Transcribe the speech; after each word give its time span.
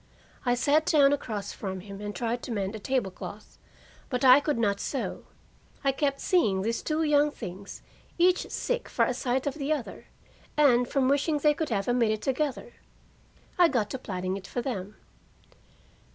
I 0.47 0.55
sat 0.55 0.87
down 0.87 1.13
across 1.13 1.53
from 1.53 1.81
him 1.81 2.01
and 2.01 2.15
tried 2.15 2.41
to 2.41 2.51
mend 2.51 2.73
a 2.75 2.79
table 2.79 3.11
cloth, 3.11 3.59
but 4.09 4.25
I 4.25 4.39
could 4.39 4.57
not 4.57 4.79
sew. 4.79 5.25
I 5.83 5.91
kept 5.91 6.19
seeing 6.19 6.63
those 6.63 6.81
two 6.81 7.03
young 7.03 7.29
things, 7.29 7.83
each 8.17 8.49
sick 8.49 8.89
for 8.89 9.05
a 9.05 9.13
sight 9.13 9.45
of 9.45 9.53
the 9.53 9.71
other, 9.71 10.07
and, 10.57 10.87
from 10.87 11.07
wishing 11.07 11.37
they 11.37 11.53
could 11.53 11.69
have 11.69 11.87
a 11.87 11.93
minute 11.93 12.23
together, 12.23 12.73
I 13.59 13.67
got 13.67 13.91
to 13.91 13.99
planning 13.99 14.37
it 14.37 14.47
for 14.47 14.63
them. 14.63 14.95